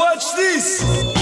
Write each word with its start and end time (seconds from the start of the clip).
Watch 0.00 0.32
this! 0.34 1.19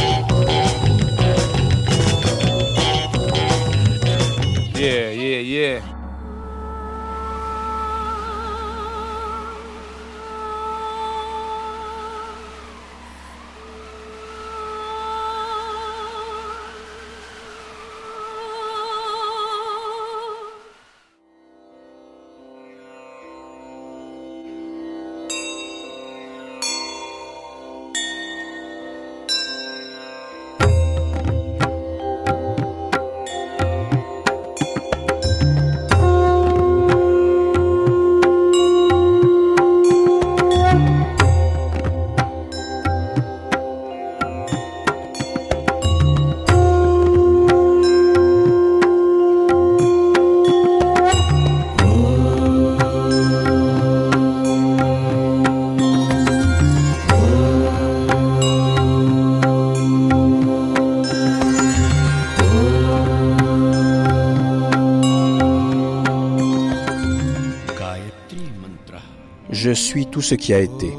Suis 69.78 70.06
tout 70.06 70.20
ce 70.20 70.34
qui 70.34 70.52
a 70.52 70.60
été. 70.60 70.92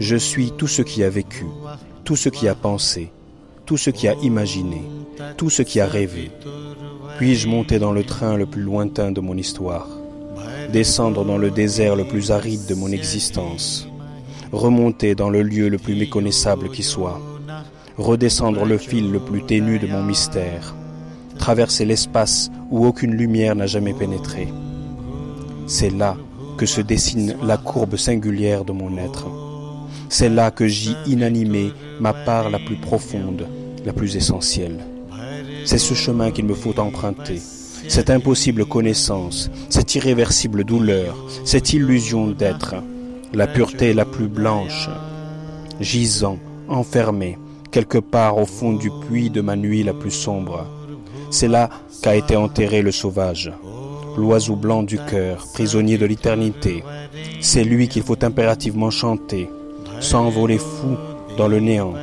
Je 0.00 0.16
suis 0.16 0.50
tout 0.50 0.66
ce 0.66 0.82
qui 0.82 1.02
a 1.02 1.10
vécu, 1.10 1.46
tout 2.04 2.16
ce 2.16 2.28
qui 2.28 2.48
a 2.48 2.54
pensé, 2.54 3.12
tout 3.66 3.76
ce 3.76 3.90
qui 3.90 4.08
a 4.08 4.14
imaginé, 4.22 4.82
tout 5.36 5.50
ce 5.50 5.62
qui 5.62 5.80
a 5.80 5.86
rêvé. 5.86 6.30
Puis-je 7.18 7.48
monter 7.48 7.78
dans 7.78 7.92
le 7.92 8.02
train 8.02 8.36
le 8.36 8.46
plus 8.46 8.62
lointain 8.62 9.12
de 9.12 9.20
mon 9.20 9.36
histoire, 9.36 9.88
descendre 10.72 11.24
dans 11.24 11.38
le 11.38 11.50
désert 11.50 11.96
le 11.96 12.04
plus 12.04 12.30
aride 12.30 12.66
de 12.66 12.74
mon 12.74 12.90
existence, 12.90 13.86
remonter 14.52 15.14
dans 15.14 15.30
le 15.30 15.42
lieu 15.42 15.68
le 15.68 15.78
plus 15.78 15.94
méconnaissable 15.94 16.70
qui 16.70 16.82
soit, 16.82 17.20
redescendre 17.96 18.64
le 18.64 18.78
fil 18.78 19.10
le 19.10 19.20
plus 19.20 19.42
ténu 19.42 19.78
de 19.78 19.86
mon 19.86 20.02
mystère, 20.02 20.74
traverser 21.38 21.84
l'espace 21.84 22.50
où 22.70 22.86
aucune 22.86 23.14
lumière 23.14 23.54
n'a 23.54 23.66
jamais 23.66 23.94
pénétré. 23.94 24.48
C'est 25.66 25.90
là 25.90 26.16
que 26.60 26.66
se 26.66 26.82
dessine 26.82 27.36
la 27.42 27.56
courbe 27.56 27.96
singulière 27.96 28.66
de 28.66 28.72
mon 28.72 28.98
être. 28.98 29.28
C'est 30.10 30.28
là 30.28 30.50
que 30.50 30.66
j'y 30.66 30.94
inanimé 31.06 31.72
ma 31.98 32.12
part 32.12 32.50
la 32.50 32.58
plus 32.58 32.76
profonde, 32.76 33.46
la 33.86 33.94
plus 33.94 34.14
essentielle. 34.14 34.84
C'est 35.64 35.78
ce 35.78 35.94
chemin 35.94 36.30
qu'il 36.30 36.44
me 36.44 36.52
faut 36.52 36.78
emprunter, 36.78 37.40
cette 37.88 38.10
impossible 38.10 38.66
connaissance, 38.66 39.50
cette 39.70 39.94
irréversible 39.94 40.64
douleur, 40.64 41.16
cette 41.46 41.72
illusion 41.72 42.26
d'être, 42.26 42.74
la 43.32 43.46
pureté 43.46 43.94
la 43.94 44.04
plus 44.04 44.28
blanche, 44.28 44.90
gisant, 45.80 46.38
enfermé, 46.68 47.38
quelque 47.70 47.96
part 47.96 48.36
au 48.36 48.44
fond 48.44 48.74
du 48.74 48.90
puits 49.08 49.30
de 49.30 49.40
ma 49.40 49.56
nuit 49.56 49.82
la 49.82 49.94
plus 49.94 50.10
sombre. 50.10 50.66
C'est 51.30 51.48
là 51.48 51.70
qu'a 52.02 52.16
été 52.16 52.36
enterré 52.36 52.82
le 52.82 52.92
sauvage 52.92 53.50
l'oiseau 54.16 54.56
blanc 54.56 54.82
du 54.82 54.98
cœur, 54.98 55.46
prisonnier 55.52 55.98
de 55.98 56.06
l'éternité. 56.06 56.82
C'est 57.40 57.64
lui 57.64 57.88
qu'il 57.88 58.02
faut 58.02 58.22
impérativement 58.24 58.90
chanter, 58.90 59.48
s'envoler 60.00 60.58
fou 60.58 60.96
dans 61.36 61.48
le 61.48 61.60
néant, 61.60 61.94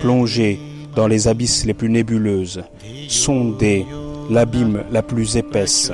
plonger 0.00 0.58
dans 0.94 1.06
les 1.06 1.28
abysses 1.28 1.64
les 1.64 1.74
plus 1.74 1.90
nébuleuses, 1.90 2.62
sonder 3.08 3.86
l'abîme 4.30 4.84
la 4.90 5.02
plus 5.02 5.36
épaisse, 5.36 5.92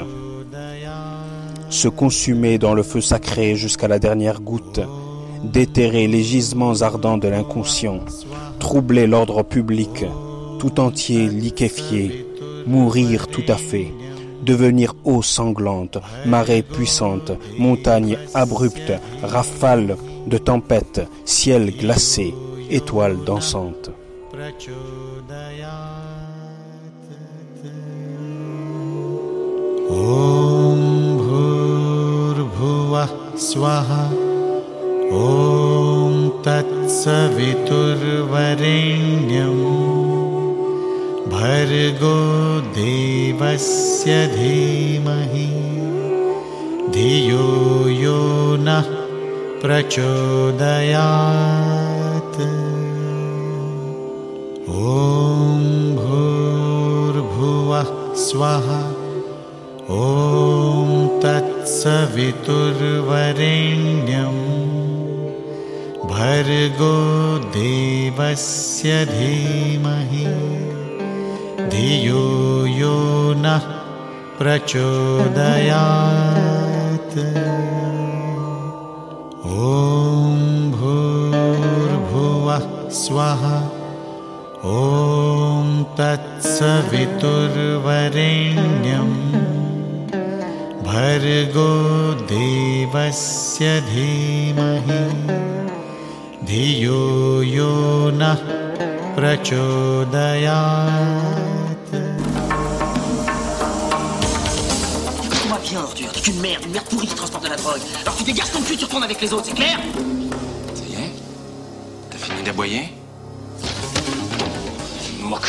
se 1.69 1.89
consumer 1.89 2.59
dans 2.59 2.75
le 2.75 2.83
feu 2.83 3.00
sacré 3.00 3.56
jusqu'à 3.56 3.89
la 3.89 3.99
dernière 3.99 4.41
goutte, 4.41 4.81
déterrer 5.44 6.06
les 6.06 6.22
gisements 6.22 6.83
ardents 6.83 7.19
de 7.19 7.28
l'inconscient, 7.28 8.00
troubler 8.59 9.06
l'ordre 9.06 9.43
public, 9.43 10.05
tout 10.59 10.81
entier 10.81 11.28
liquéfié, 11.28 12.27
mourir 12.66 13.27
tout 13.28 13.44
à 13.49 13.56
fait, 13.56 13.93
devenir 14.43 14.95
eau 15.05 15.23
sanglante, 15.23 15.99
marée 16.27 16.62
puissante, 16.62 17.33
montagne 17.59 18.17
abrupte, 18.34 18.93
rafale 19.23 19.97
de 20.27 20.39
tempête, 20.39 21.03
ciel 21.25 21.77
glacé, 21.77 22.34
étoile 22.71 23.17
dansante. 23.25 23.91
भर्गो 41.31 42.17
देवस्य 42.61 44.27
धीमहि। 44.27 45.51
धियो 46.95 47.47
यो 47.89 48.23
नः 48.61 48.89
प्रचोदयात्। 49.63 50.51
ॐ 54.71 55.63
भूर्भुवः 56.01 57.93
स्वः। 58.25 58.69
ॐ 59.91 61.09
तत्सवितुर्वरेण्यं 61.23 62.31
भर्गो 66.11 66.97
देवस्य 67.49 69.05
धीमहि 69.05 70.59
धियो 71.73 72.25
यो 72.67 72.97
नः 73.43 73.65
प्रचोदयात्। 74.39 74.79
ॐ 79.67 80.39
भूर्भुवः 80.77 82.65
स्वः 83.01 83.43
ॐ 84.73 85.69
तत्सवितुर्वरेण्यं 85.99 87.11
भर्गो 90.89 91.73
देवस्य 92.33 93.65
धीमहि। 93.91 95.03
धियो 96.51 97.03
यो 97.43 97.75
नः 98.21 98.41
प्रचोदयात् 99.17 100.49
Ordure. 105.77 106.11
T'es 106.13 106.21
qu'une 106.21 106.41
merde, 106.41 106.65
une 106.65 106.73
merde 106.73 106.87
pourrie 106.87 107.07
qui 107.07 107.15
transporte 107.15 107.45
de 107.45 107.49
la 107.51 107.57
drogue. 107.57 107.81
Alors 108.03 108.17
tu 108.17 108.25
dégages 108.25 108.51
ton 108.51 108.61
cul, 108.63 108.77
tu 108.77 108.85
retournes 108.85 109.05
avec 109.05 109.21
les 109.21 109.33
autres, 109.33 109.47
c'est 109.47 109.55
clair 109.55 109.79
Ça 110.75 110.83
y 110.89 110.95
est 110.95 111.11
T'as 112.11 112.19
fini 112.19 112.43
d'aboyer 112.43 112.89
Je 113.63 115.22
me 115.22 115.28
moque. 115.28 115.47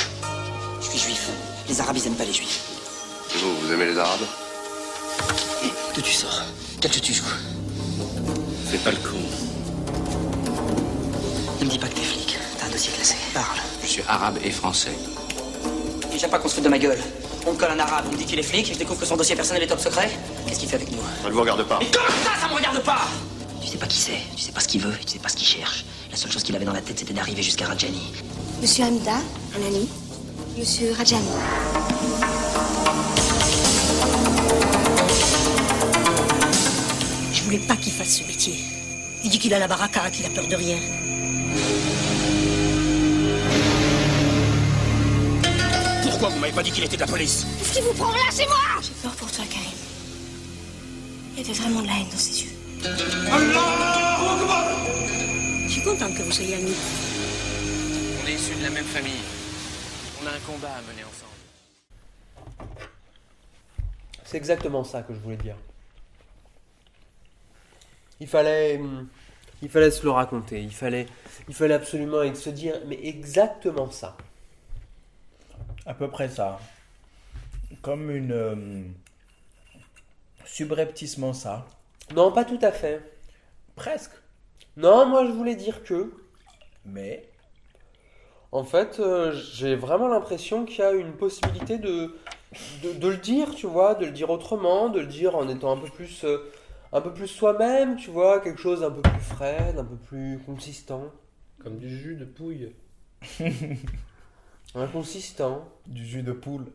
Je 0.82 0.86
suis 0.90 1.00
juif. 1.00 1.30
Les 1.68 1.80
arabes, 1.82 1.98
ils 1.98 2.08
aiment 2.08 2.16
pas 2.16 2.26
les 2.26 2.34
juifs. 2.34 2.62
Vous, 3.36 3.56
vous 3.62 3.74
aimez 3.74 3.86
les 3.86 3.98
arabes 3.98 4.20
D'où 5.96 6.02
tu 6.02 6.14
sors? 6.14 6.44
Quel 6.80 6.94
jeu 6.94 7.00
tu 7.00 7.14
joues 7.14 7.24
C'est 8.70 8.84
pas 8.84 8.92
le 8.92 8.98
coup. 8.98 9.16
Ne 11.60 11.66
me 11.66 11.70
dis 11.70 11.80
pas 11.80 11.88
que 11.88 11.96
t'es 11.96 12.02
flic. 12.02 12.38
T'as 12.60 12.66
un 12.68 12.70
dossier 12.70 12.92
classé. 12.94 13.16
Parle. 13.34 13.58
Je 13.84 13.88
suis 13.88 14.04
arabe 14.08 14.38
et 14.44 14.52
français. 14.52 14.96
Et 16.22 16.26
J'aime 16.26 16.30
pas 16.30 16.38
qu'on 16.38 16.50
se 16.50 16.54
foute 16.54 16.64
de 16.64 16.70
ma 16.70 16.78
gueule. 16.78 17.00
On 17.48 17.54
me 17.54 17.58
colle 17.58 17.72
un 17.72 17.80
arabe, 17.80 18.06
on 18.08 18.12
me 18.12 18.18
dit 18.18 18.26
qu'il 18.26 18.38
est 18.38 18.44
flic, 18.44 18.70
et 18.70 18.74
je 18.76 18.78
découvre 18.78 19.00
que 19.00 19.08
son 19.08 19.18
dossier 19.18 19.36
personnel 19.36 19.64
est 19.64 19.68
top 19.68 19.80
secret. 19.80 20.08
Qu'est-ce 20.46 20.60
qu'il 20.60 20.70
fait 20.70 20.76
avec 20.76 20.92
nous 20.92 21.00
Ça 21.24 21.30
ne 21.30 21.34
vous 21.34 21.42
regarde 21.42 21.64
pas. 21.64 21.80
Mais 21.80 21.88
comment 21.92 22.06
ça, 22.24 22.40
ça 22.40 22.48
me 22.48 22.54
regarde 22.54 22.80
pas 22.84 23.08
Tu 23.60 23.68
sais 23.68 23.78
pas 23.78 23.88
qui 23.88 23.98
c'est, 23.98 24.20
tu 24.36 24.44
sais 24.44 24.52
pas 24.52 24.60
ce 24.60 24.68
qu'il 24.68 24.82
veut, 24.82 24.94
tu 25.04 25.14
sais 25.14 25.20
pas 25.20 25.30
ce 25.30 25.36
qu'il 25.36 25.48
cherche. 25.48 25.84
La 26.12 26.18
seule 26.18 26.32
chose 26.32 26.44
qu'il 26.44 26.56
avait 26.56 26.66
dans 26.66 26.74
la 26.74 26.82
tête, 26.82 27.00
c'était 27.00 27.14
d'arriver 27.14 27.42
jusqu'à 27.42 27.66
Rajani. 27.66 28.14
Monsieur 28.62 28.84
Hamida, 28.84 29.16
un 29.16 29.66
ami. 29.66 29.90
Monsieur 30.60 30.94
Rajani. 30.96 31.26
Je 37.32 37.38
Je 37.38 37.44
voulais 37.44 37.68
pas 37.68 37.78
qu'il 37.78 37.94
fasse 37.94 38.20
ce 38.20 38.24
métier. 38.28 38.60
Il 39.24 39.32
dit 39.32 39.40
qu'il 39.40 39.56
a 39.56 39.60
la 39.60 39.68
baraka, 39.68 40.12
qu'il 40.12 40.28
a 40.28 40.30
peur 40.30 40.48
de 40.48 40.56
rien. 40.56 40.78
M'avez 46.52 46.56
pas 46.56 46.64
dit 46.64 46.72
qu'il 46.72 46.84
était 46.84 46.98
de 46.98 47.02
la 47.02 47.08
police 47.08 47.46
Qu'est-ce 47.60 47.74
qui 47.74 47.82
vous 47.82 47.94
prend 47.94 48.12
là 48.12 48.30
C'est 48.30 48.46
moi? 48.46 48.58
J'ai 48.82 48.94
peur 49.02 49.16
pour 49.16 49.32
toi, 49.32 49.46
Karim. 49.50 49.72
Il 51.34 51.40
y 51.42 51.46
avait 51.46 51.54
vraiment 51.54 51.82
de 51.82 51.88
la 51.88 51.94
haine 51.94 52.10
dans 52.12 52.18
ses 52.18 52.44
yeux. 52.44 52.52
Je 55.66 55.72
suis 55.72 55.84
contente 55.84 56.14
que 56.16 56.24
vous 56.24 56.32
soyez 56.32 56.56
amis. 56.56 56.76
On 58.24 58.28
est 58.28 58.34
issus 58.34 58.56
de 58.56 58.64
la 58.64 58.70
même 58.70 58.86
famille. 58.86 59.22
On 60.22 60.28
a 60.28 60.32
un 60.32 60.40
combat 60.40 60.70
à 60.70 60.82
mener 60.82 61.04
ensemble. 61.04 61.32
C'est 64.26 64.38
exactement 64.38 64.84
ça 64.84 65.04
que 65.04 65.14
je 65.14 65.20
voulais 65.20 65.38
dire. 65.38 65.56
Il 68.20 68.28
fallait, 68.28 68.78
hum, 68.78 69.08
il 69.62 69.70
fallait 69.70 69.92
se 69.92 70.04
le 70.04 70.12
raconter. 70.12 70.62
Il 70.62 70.74
fallait, 70.74 71.06
il 71.48 71.56
fallait 71.56 71.76
absolument 71.76 72.36
se 72.36 72.50
dire, 72.50 72.76
mais 72.88 73.00
exactement 73.04 73.90
ça. 73.90 74.18
À 75.86 75.94
peu 75.94 76.10
près 76.10 76.28
ça. 76.30 76.60
Comme 77.82 78.10
une. 78.12 78.32
euh, 78.32 78.56
subrepticement 80.46 81.34
ça. 81.34 81.66
Non, 82.14 82.32
pas 82.32 82.46
tout 82.46 82.60
à 82.62 82.72
fait. 82.72 83.02
Presque. 83.76 84.14
Non, 84.78 85.06
moi 85.06 85.26
je 85.26 85.32
voulais 85.32 85.56
dire 85.56 85.84
que, 85.84 86.14
Mais? 86.86 87.30
en 88.52 88.64
fait, 88.64 89.00
euh, 89.00 89.32
j'ai 89.54 89.76
vraiment 89.76 90.08
l'impression 90.08 90.66
qu'il 90.66 90.80
y 90.80 90.82
a 90.84 90.92
une 90.92 91.14
possibilité 91.14 91.78
de, 91.78 92.16
de, 92.84 92.94
de 92.94 93.08
le 93.08 93.18
dire, 93.18 93.56
tu 93.56 93.68
vois, 93.68 93.96
de 93.96 94.06
le 94.06 94.12
dire 94.12 94.30
autrement, 94.30 94.90
de 94.90 95.00
le 95.00 95.08
dire 95.08 95.36
en 95.36 95.48
étant 95.48 95.72
un 95.72 95.78
peu 95.78 95.88
plus, 95.90 96.24
euh, 96.26 96.52
un 96.94 97.02
peu 97.02 97.14
plus 97.14 97.28
soi-même, 97.28 97.96
tu 97.98 98.10
vois, 98.12 98.42
quelque 98.42 98.60
chose 98.60 98.84
un 98.84 98.92
peu 98.92 99.02
plus 99.02 99.22
frais, 99.22 99.74
un 99.78 99.86
peu 99.86 99.96
plus 99.98 100.40
consistant. 100.46 101.06
Comme 101.60 101.78
du 101.78 101.90
jus 101.98 102.16
de 102.16 102.26
pouille. 102.26 102.74
Inconsistant. 104.76 105.68
Du 105.88 106.06
jus 106.06 106.24
de 106.24 106.32
poule. 106.32 106.66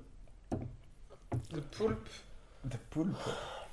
De 1.53 1.61
poulpe. 1.61 2.09
De 2.65 2.77
poule. 2.91 3.13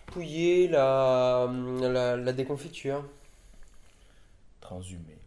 Pouiller 0.06 0.68
la, 0.68 1.50
la, 1.82 2.16
la 2.16 2.34
déconfiture. 2.34 3.04
Transhumé. 4.62 5.18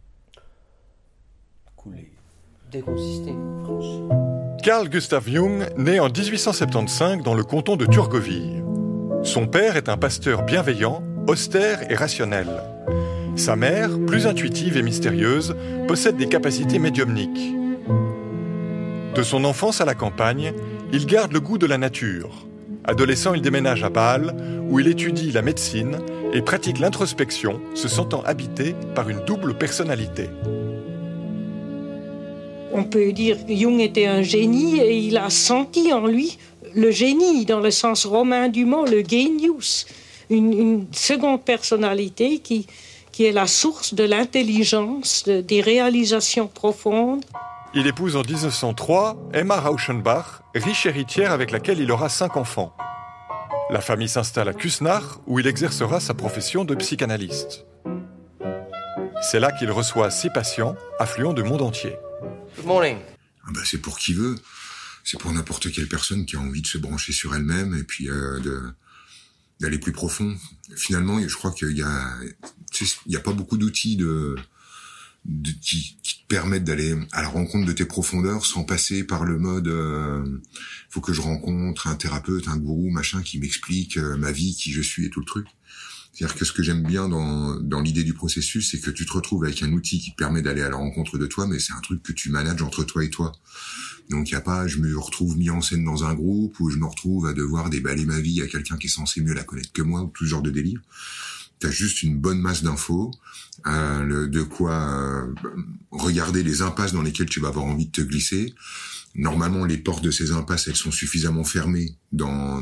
Coulé. 1.75 2.11
Déconsister. 2.71 3.33
Carl 4.63 4.89
Gustav 4.89 5.27
Jung 5.29 5.65
naît 5.77 5.99
en 5.99 6.09
1875 6.09 7.23
dans 7.23 7.35
le 7.35 7.43
canton 7.43 7.75
de 7.75 7.85
Turgovie. 7.85 8.61
Son 9.23 9.47
père 9.47 9.75
est 9.77 9.89
un 9.89 9.97
pasteur 9.97 10.43
bienveillant, 10.43 11.03
austère 11.27 11.89
et 11.91 11.95
rationnel. 11.95 12.47
Sa 13.35 13.55
mère, 13.55 13.89
plus 14.07 14.25
intuitive 14.25 14.77
et 14.77 14.81
mystérieuse, 14.81 15.55
possède 15.87 16.17
des 16.17 16.27
capacités 16.27 16.79
médiumniques. 16.79 17.56
De 19.17 19.23
son 19.23 19.45
enfance 19.45 19.81
à 19.81 19.85
la 19.85 19.95
campagne, 19.95 20.53
il 20.93 21.07
garde 21.07 21.33
le 21.33 21.39
goût 21.39 21.57
de 21.57 21.65
la 21.65 21.79
nature. 21.79 22.45
Adolescent, 22.85 23.33
il 23.33 23.41
déménage 23.41 23.83
à 23.83 23.89
Bâle, 23.89 24.35
où 24.69 24.79
il 24.79 24.87
étudie 24.87 25.31
la 25.31 25.41
médecine 25.41 25.97
et 26.33 26.43
pratique 26.43 26.77
l'introspection, 26.77 27.59
se 27.73 27.87
sentant 27.87 28.21
habité 28.21 28.75
par 28.93 29.09
une 29.09 29.25
double 29.25 29.57
personnalité. 29.57 30.29
On 32.71 32.83
peut 32.83 33.11
dire 33.11 33.43
que 33.43 33.55
Jung 33.55 33.79
était 33.79 34.05
un 34.05 34.21
génie 34.21 34.77
et 34.79 34.95
il 34.95 35.17
a 35.17 35.31
senti 35.31 35.91
en 35.91 36.05
lui 36.05 36.37
le 36.75 36.91
génie 36.91 37.45
dans 37.45 37.59
le 37.59 37.71
sens 37.71 38.05
romain 38.05 38.49
du 38.49 38.65
mot, 38.65 38.85
le 38.85 39.03
genius, 39.03 39.87
une, 40.29 40.85
seconde 40.91 41.41
personnalité 41.41 42.37
qui, 42.37 42.67
qui 43.11 43.25
est 43.25 43.31
la 43.31 43.47
source 43.47 43.95
de 43.95 44.03
l'intelligence, 44.03 45.23
de- 45.25 45.41
des 45.41 45.61
réalisations 45.61 46.45
profondes. 46.45 47.25
Il 47.79 47.85
épouse 47.85 48.15
en 48.15 48.23
1903 48.23 49.29
Emma 49.33 49.59
Rauschenbach, 49.59 50.41
riche 50.55 50.87
héritière 50.87 51.31
avec 51.31 51.51
laquelle 51.51 51.79
il 51.79 51.91
aura 51.91 52.09
cinq 52.09 52.35
enfants. 52.35 52.75
La 53.69 53.81
famille 53.81 54.09
s'installe 54.09 54.49
à 54.49 54.53
Kusnach, 54.53 55.03
où 55.27 55.37
il 55.37 55.45
exercera 55.45 55.99
sa 55.99 56.15
profession 56.15 56.65
de 56.65 56.73
psychanalyste. 56.73 57.65
C'est 59.21 59.39
là 59.39 59.51
qu'il 59.51 59.69
reçoit 59.69 60.09
six 60.09 60.31
patients, 60.31 60.75
affluents 60.97 61.33
du 61.33 61.43
monde 61.43 61.61
entier. 61.61 61.93
Good 62.55 62.65
morning. 62.65 62.97
Ah 63.45 63.51
bah, 63.53 63.61
c'est 63.63 63.77
pour 63.77 63.99
qui 63.99 64.13
veut. 64.15 64.33
C'est 65.03 65.19
pour 65.19 65.31
n'importe 65.31 65.71
quelle 65.71 65.87
personne 65.87 66.25
qui 66.25 66.35
a 66.35 66.39
envie 66.39 66.63
de 66.63 66.67
se 66.67 66.79
brancher 66.79 67.11
sur 67.13 67.35
elle-même 67.35 67.75
et 67.75 67.83
puis 67.83 68.09
euh, 68.09 68.39
d'aller 69.59 69.77
plus 69.77 69.91
profond. 69.91 70.35
Finalement, 70.75 71.19
je 71.25 71.35
crois 71.35 71.51
qu'il 71.51 71.77
y 71.77 71.83
a, 71.83 72.13
tu 72.71 72.87
sais, 72.87 72.97
il 73.05 73.13
y 73.13 73.17
a 73.17 73.19
pas 73.21 73.33
beaucoup 73.33 73.57
d'outils 73.57 73.97
de, 73.97 74.35
de- 75.25 75.51
qui, 75.61 75.97
permettent 76.27 76.65
d'aller 76.65 76.95
à 77.11 77.21
la 77.21 77.29
rencontre 77.29 77.65
de 77.65 77.71
tes 77.71 77.85
profondeurs 77.85 78.45
sans 78.45 78.63
passer 78.63 79.03
par 79.03 79.23
le 79.23 79.37
mode 79.37 79.67
euh, 79.67 80.23
faut 80.89 81.01
que 81.01 81.13
je 81.13 81.21
rencontre 81.21 81.87
un 81.87 81.95
thérapeute, 81.95 82.47
un 82.47 82.57
gourou, 82.57 82.89
machin 82.89 83.21
qui 83.21 83.39
m'explique 83.39 83.97
euh, 83.97 84.17
ma 84.17 84.31
vie, 84.31 84.55
qui 84.55 84.71
je 84.71 84.81
suis 84.81 85.05
et 85.05 85.09
tout 85.09 85.21
le 85.21 85.25
truc. 85.25 85.47
C'est-à-dire 86.13 86.35
que 86.35 86.45
ce 86.45 86.51
que 86.51 86.63
j'aime 86.63 86.81
bien 86.81 87.07
dans, 87.07 87.59
dans 87.59 87.79
l'idée 87.79 88.03
du 88.03 88.15
processus, 88.15 88.71
c'est 88.71 88.79
que 88.79 88.89
tu 88.89 89.05
te 89.05 89.13
retrouves 89.13 89.43
avec 89.43 89.61
un 89.61 89.71
outil 89.71 89.99
qui 89.99 90.11
te 90.11 90.15
permet 90.15 90.41
d'aller 90.41 90.63
à 90.63 90.69
la 90.69 90.75
rencontre 90.75 91.19
de 91.19 91.27
toi, 91.27 91.45
mais 91.45 91.59
c'est 91.59 91.73
un 91.73 91.81
truc 91.81 92.01
que 92.01 92.11
tu 92.11 92.31
manages 92.31 92.61
entre 92.63 92.83
toi 92.83 93.03
et 93.03 93.11
toi. 93.11 93.31
Donc 94.09 94.29
il 94.29 94.33
y 94.33 94.35
a 94.35 94.41
pas, 94.41 94.67
je 94.67 94.79
me 94.79 94.97
retrouve 94.97 95.37
mis 95.37 95.49
en 95.49 95.61
scène 95.61 95.83
dans 95.83 96.05
un 96.05 96.13
groupe 96.15 96.59
ou 96.59 96.69
je 96.69 96.77
me 96.77 96.85
retrouve 96.85 97.27
à 97.27 97.33
devoir 97.33 97.69
déballer 97.69 98.05
ma 98.05 98.19
vie 98.19 98.41
à 98.41 98.47
quelqu'un 98.47 98.77
qui 98.77 98.87
est 98.87 98.89
censé 98.89 99.21
mieux 99.21 99.33
la 99.33 99.43
connaître 99.43 99.71
que 99.71 99.81
moi 99.81 100.01
ou 100.01 100.07
tout 100.07 100.25
genre 100.25 100.41
de 100.41 100.49
délire. 100.49 100.81
T'as 101.59 101.71
juste 101.71 102.03
une 102.03 102.17
bonne 102.19 102.39
masse 102.39 102.63
d'infos, 102.63 103.11
euh, 103.65 104.27
de 104.27 104.41
quoi 104.43 104.73
euh, 104.73 105.33
regarder 105.91 106.43
les 106.43 106.61
impasses 106.61 106.93
dans 106.93 107.01
lesquelles 107.01 107.29
tu 107.29 107.39
vas 107.39 107.47
avoir 107.49 107.65
envie 107.65 107.87
de 107.87 107.91
te 107.91 108.01
glisser. 108.01 108.53
Normalement, 109.15 109.65
les 109.65 109.77
portes 109.77 110.03
de 110.03 110.11
ces 110.11 110.31
impasses, 110.31 110.67
elles 110.67 110.75
sont 110.75 110.91
suffisamment 110.91 111.43
fermées 111.43 111.95
dans 112.11 112.61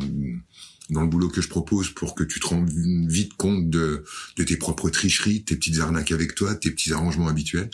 dans 0.92 1.02
le 1.02 1.08
boulot 1.08 1.30
que 1.30 1.42
je 1.42 1.48
propose 1.50 1.90
pour 1.90 2.14
que 2.14 2.24
tu 2.24 2.40
te 2.40 2.46
rendes 2.48 2.70
vite 3.10 3.34
compte 3.38 3.70
de, 3.72 4.04
de 4.38 4.44
tes 4.44 4.56
propres 4.56 4.92
tricheries, 4.92 5.44
tes 5.44 5.56
petites 5.56 5.80
arnaques 5.80 6.12
avec 6.12 6.36
toi, 6.36 6.54
tes 6.54 6.70
petits 6.70 6.94
arrangements 6.94 7.28
habituels. 7.28 7.72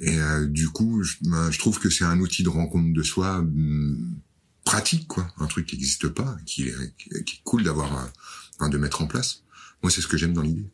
Et 0.00 0.18
euh, 0.18 0.46
du 0.46 0.68
coup, 0.70 1.02
je, 1.02 1.16
ben, 1.20 1.50
je 1.50 1.58
trouve 1.58 1.78
que 1.78 1.90
c'est 1.90 2.04
un 2.04 2.18
outil 2.20 2.42
de 2.42 2.48
rencontre 2.48 2.92
de 2.94 3.02
soi 3.02 3.38
hum, 3.40 4.14
pratique, 4.64 5.06
quoi, 5.06 5.30
un 5.38 5.46
truc 5.46 5.66
qui 5.66 5.76
n'existe 5.76 6.08
pas, 6.08 6.36
qui, 6.46 6.62
est- 6.68 6.96
qui 7.24 7.34
est 7.36 7.40
cool 7.44 7.62
d'avoir, 7.62 7.94
euh, 7.94 8.06
enfin, 8.58 8.70
de 8.70 8.78
mettre 8.78 9.02
en 9.02 9.06
place. 9.06 9.43
Moi, 9.84 9.90
c'est 9.90 10.00
ce 10.00 10.06
que 10.06 10.16
j'aime 10.16 10.32
dans 10.32 10.40
l'idée. 10.40 10.64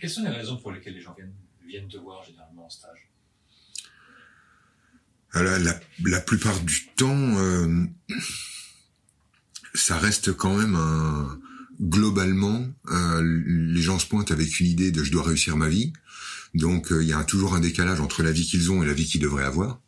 Quelles 0.00 0.08
sont 0.08 0.22
les 0.22 0.30
raisons 0.30 0.56
pour 0.56 0.72
lesquelles 0.72 0.94
les 0.94 1.02
gens 1.02 1.12
viennent, 1.14 1.34
viennent 1.66 1.88
te 1.88 1.98
voir 1.98 2.24
généralement 2.24 2.64
en 2.64 2.70
stage? 2.70 3.10
La, 5.34 5.58
la, 5.58 5.78
la 6.06 6.20
plupart 6.22 6.58
du 6.60 6.86
temps, 6.96 7.36
euh, 7.36 7.84
ça 9.74 9.98
reste 9.98 10.32
quand 10.32 10.56
même 10.56 10.74
un, 10.74 11.38
globalement, 11.78 12.66
euh, 12.88 13.42
les 13.46 13.82
gens 13.82 13.98
se 13.98 14.06
pointent 14.06 14.30
avec 14.30 14.58
une 14.58 14.68
idée 14.68 14.90
de 14.90 15.04
je 15.04 15.12
dois 15.12 15.24
réussir 15.24 15.58
ma 15.58 15.68
vie. 15.68 15.92
Donc 16.54 16.92
euh, 16.92 17.02
il 17.02 17.10
y 17.10 17.12
a 17.12 17.22
toujours 17.24 17.54
un 17.54 17.60
décalage 17.60 18.00
entre 18.00 18.22
la 18.22 18.32
vie 18.32 18.46
qu'ils 18.46 18.72
ont 18.72 18.82
et 18.82 18.86
la 18.86 18.94
vie 18.94 19.04
qu'ils 19.04 19.20
devraient 19.20 19.44
avoir. 19.44 19.82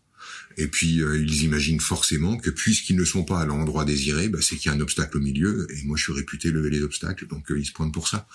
Et 0.60 0.66
puis 0.66 1.00
euh, 1.00 1.22
ils 1.22 1.44
imaginent 1.44 1.80
forcément 1.80 2.36
que 2.36 2.50
puisqu'ils 2.50 2.96
ne 2.96 3.04
sont 3.04 3.24
pas 3.24 3.40
à 3.40 3.46
l'endroit 3.46 3.84
désiré, 3.84 4.28
bah, 4.28 4.40
c'est 4.42 4.56
qu'il 4.56 4.70
y 4.70 4.74
a 4.74 4.76
un 4.76 4.80
obstacle 4.80 5.16
au 5.16 5.20
milieu. 5.20 5.68
Et 5.72 5.84
moi 5.84 5.96
je 5.96 6.02
suis 6.02 6.12
réputé 6.12 6.50
lever 6.50 6.68
les 6.70 6.82
obstacles, 6.82 7.28
donc 7.28 7.50
euh, 7.52 7.58
ils 7.60 7.64
se 7.64 7.72
pointent 7.72 7.94
pour 7.94 8.08
ça. 8.08 8.26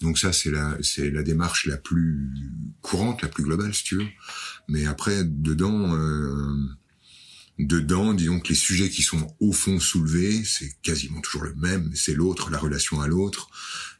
Donc 0.00 0.18
ça 0.18 0.32
c'est 0.32 0.50
la 0.50 0.78
c'est 0.82 1.10
la 1.10 1.22
démarche 1.22 1.66
la 1.66 1.76
plus 1.76 2.30
courante, 2.80 3.20
la 3.20 3.28
plus 3.28 3.44
globale 3.44 3.74
si 3.74 3.84
tu 3.84 3.96
veux. 3.96 4.08
Mais 4.68 4.86
après 4.86 5.24
dedans 5.24 5.94
euh, 5.94 6.56
dedans, 7.58 8.14
disons 8.14 8.40
que 8.40 8.48
les 8.48 8.54
sujets 8.54 8.88
qui 8.88 9.02
sont 9.02 9.34
au 9.40 9.52
fond 9.52 9.78
soulevés, 9.78 10.42
c'est 10.44 10.72
quasiment 10.80 11.20
toujours 11.20 11.44
le 11.44 11.54
même. 11.56 11.90
C'est 11.94 12.14
l'autre, 12.14 12.50
la 12.50 12.58
relation 12.58 13.00
à 13.02 13.08
l'autre, 13.08 13.50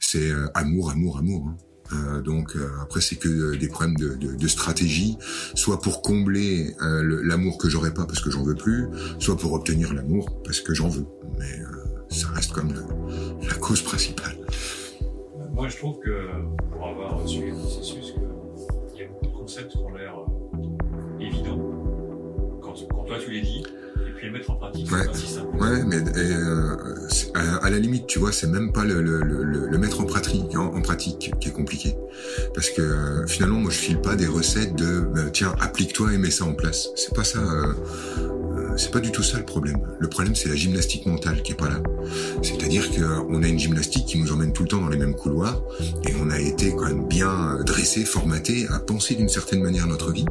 c'est 0.01 0.31
euh, 0.31 0.47
amour, 0.55 0.91
amour, 0.91 1.19
amour. 1.19 1.49
hein. 1.49 1.57
Euh, 1.93 2.21
donc 2.21 2.55
euh, 2.55 2.69
après 2.83 3.01
c'est 3.01 3.17
que 3.17 3.29
euh, 3.29 3.57
des 3.57 3.69
problèmes 3.69 3.97
de, 3.97 4.15
de, 4.15 4.35
de 4.35 4.49
stratégie, 4.49 5.17
soit 5.55 5.81
pour 5.81 6.03
combler 6.03 6.75
euh, 6.83 7.23
l'amour 7.25 7.57
que 7.57 7.69
j'aurais 7.69 7.95
pas 7.95 8.05
parce 8.05 8.21
que 8.21 8.31
j'en 8.31 8.43
veux 8.43 8.55
plus, 8.55 8.89
soit 9.19 9.37
pour 9.37 9.53
obtenir 9.55 9.95
l'amour 9.95 10.43
parce 10.45 10.61
que 10.61 10.75
j'en 10.75 10.89
veux. 10.89 11.07
Mais 11.39 11.61
euh, 11.61 11.67
ça 12.11 12.29
reste 12.29 12.53
comme 12.53 12.73
la, 12.75 13.49
la 13.49 13.55
cause 13.55 13.83
principale. 13.83 14.37
Moi, 15.53 15.69
je 15.69 15.77
trouve 15.77 15.99
que 15.99 16.29
pour 16.71 16.87
avoir 16.87 17.27
suivi 17.27 17.51
le 17.51 17.57
processus, 17.57 18.15
il 18.95 19.01
y 19.01 19.05
a 19.05 19.09
beaucoup 19.09 19.27
de 19.27 19.33
concepts 19.33 19.73
qui 19.73 19.79
ont 19.79 19.95
l'air 19.95 20.15
évidents 21.21 21.59
quand, 22.63 22.75
quand 22.91 23.05
toi 23.05 23.17
tu 23.19 23.31
les 23.33 23.41
dis, 23.41 23.65
puis 24.19 24.27
les 24.27 24.33
mettre 24.33 24.51
en 24.51 24.57
pratique, 24.57 24.91
Ouais, 24.91 24.99
ouais, 25.61 25.85
mais 25.87 25.97
euh, 26.17 26.77
à, 27.35 27.67
à 27.67 27.71
la 27.71 27.79
limite, 27.79 28.07
tu 28.07 28.19
vois, 28.19 28.33
c'est 28.33 28.47
même 28.49 28.73
pas 28.73 28.85
le, 28.85 29.01
le, 29.01 29.21
le, 29.23 29.67
le 29.69 29.79
mettre 29.79 30.01
en 30.01 30.05
pratique, 30.05 30.57
en, 30.57 30.75
en 30.75 30.83
pratique 30.83 31.33
qui 31.41 31.49
est 31.49 31.53
compliqué, 31.53 31.95
parce 32.55 32.71
que 32.71 32.83
euh, 32.83 33.27
finalement, 33.27 33.61
moi, 33.61 33.71
je 33.71 33.79
file 33.79 34.01
pas 34.01 34.17
des 34.17 34.27
recettes 34.27 34.75
de 34.75 35.09
euh, 35.17 35.31
tiens, 35.33 35.55
applique-toi 35.61 36.13
et 36.15 36.19
mets 36.19 36.31
ça 36.31 36.45
en 36.45 36.53
place. 36.55 36.89
C'est 36.97 37.15
pas 37.15 37.25
ça. 37.25 37.39
euh, 37.39 37.73
euh, 38.19 38.77
c'est 38.77 38.91
pas 38.93 39.01
du 39.01 39.11
tout 39.11 39.23
ça 39.23 39.39
le 39.39 39.45
problème. 39.45 39.79
Le 39.99 40.09
problème, 40.09 40.35
c'est 40.37 40.49
la 40.49 40.55
gymnastique 40.55 41.07
mentale 41.07 41.43
qui 41.43 41.53
est 41.53 41.57
pas 41.57 41.69
là. 41.69 41.81
C'est-à-dire 42.43 42.89
qu'on 42.91 43.43
a 43.43 43.49
une 43.49 43.59
gymnastique 43.59 44.07
qui 44.07 44.19
nous 44.19 44.31
emmène 44.33 44.53
tout 44.53 44.63
le 44.65 44.69
temps 44.69 44.81
dans 44.81 44.89
les 44.89 44.99
mêmes 44.99 45.15
couloirs, 45.15 45.63
et 46.09 46.13
on 46.23 46.31
a 46.31 46.39
été 46.39 46.75
quand 46.77 46.87
même 46.87 47.07
bien 47.09 47.59
dressé, 47.65 48.05
formaté 48.05 48.67
à 48.71 48.79
penser 48.79 49.15
d'une 49.15 49.29
certaine 49.29 49.63
manière 49.63 49.87
notre 49.87 50.13
vie. 50.13 50.27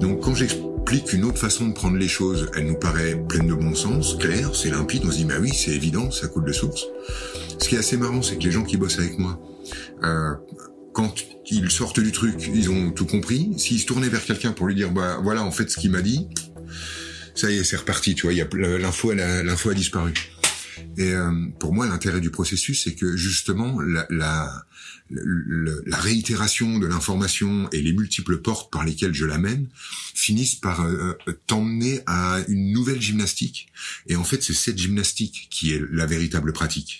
Donc, 0.00 0.20
quand 0.20 0.34
j'explique 0.34 0.69
implique 0.90 1.12
une 1.12 1.24
autre 1.24 1.38
façon 1.38 1.68
de 1.68 1.72
prendre 1.72 1.96
les 1.96 2.08
choses. 2.08 2.50
Elle 2.56 2.66
nous 2.66 2.74
paraît 2.74 3.14
pleine 3.28 3.46
de 3.46 3.54
bon 3.54 3.76
sens, 3.76 4.16
claire, 4.18 4.56
c'est 4.56 4.70
limpide. 4.70 5.02
On 5.04 5.10
se 5.12 5.18
dit, 5.18 5.24
bah 5.24 5.36
oui, 5.40 5.50
c'est 5.54 5.70
évident, 5.70 6.10
ça 6.10 6.26
coule 6.26 6.44
de 6.44 6.52
source. 6.52 6.84
Ce 7.60 7.68
qui 7.68 7.76
est 7.76 7.78
assez 7.78 7.96
marrant, 7.96 8.22
c'est 8.22 8.36
que 8.38 8.42
les 8.42 8.50
gens 8.50 8.64
qui 8.64 8.76
bossent 8.76 8.98
avec 8.98 9.16
moi, 9.16 9.38
euh, 10.02 10.34
quand 10.92 11.14
ils 11.46 11.70
sortent 11.70 12.00
du 12.00 12.10
truc, 12.10 12.50
ils 12.52 12.70
ont 12.70 12.90
tout 12.90 13.06
compris. 13.06 13.50
S'ils 13.56 13.78
se 13.78 13.86
tournaient 13.86 14.08
vers 14.08 14.24
quelqu'un 14.24 14.50
pour 14.50 14.66
lui 14.66 14.74
dire, 14.74 14.90
bah 14.90 15.20
voilà, 15.22 15.44
en 15.44 15.52
fait, 15.52 15.70
ce 15.70 15.76
qu'il 15.76 15.92
m'a 15.92 16.02
dit, 16.02 16.26
ça 17.36 17.48
y 17.52 17.58
est, 17.58 17.62
c'est 17.62 17.76
reparti. 17.76 18.16
Tu 18.16 18.28
vois, 18.28 18.34
l'info, 18.78 19.10
a- 19.12 19.42
l'info 19.44 19.70
a 19.70 19.74
disparu. 19.74 20.12
Et 20.96 21.12
euh, 21.12 21.46
pour 21.58 21.72
moi, 21.72 21.86
l'intérêt 21.86 22.20
du 22.20 22.30
processus, 22.30 22.84
c'est 22.84 22.94
que 22.94 23.16
justement 23.16 23.80
la, 23.80 24.64
réitération 25.90 26.78
de 26.78 26.86
l'information 26.86 27.68
et 27.70 27.80
les 27.82 27.92
multiples 27.92 28.38
portes 28.38 28.72
par 28.72 28.84
lesquelles 28.84 29.14
je 29.14 29.26
l'amène 29.26 29.68
finissent 30.14 30.54
par 30.54 30.82
euh, 30.82 31.14
euh, 31.28 31.32
t'emmener 31.46 32.00
à 32.06 32.40
une 32.48 32.72
nouvelle 32.72 33.00
gymnastique. 33.00 33.68
Et 34.06 34.16
en 34.16 34.24
fait, 34.24 34.42
c'est 34.42 34.54
cette 34.54 34.78
gymnastique 34.78 35.48
qui 35.50 35.72
est 35.72 35.82
la 35.90 36.06
véritable 36.06 36.52
pratique. 36.52 36.99